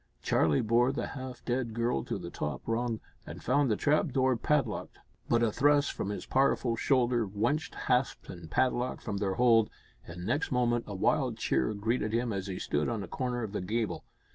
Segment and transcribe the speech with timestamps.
[0.23, 4.35] Charlie bore the half dead girl to the top rung, and found the trap door
[4.35, 4.97] padlocked,
[5.29, 9.69] but a thrust from his powerful shoulder wrenched hasp and padlock from their hold,
[10.07, 13.51] and next moment a wild cheer greeted him as he stood on a corner of
[13.51, 14.03] the gable.